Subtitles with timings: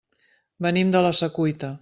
[0.67, 1.75] Venim de la Secuita.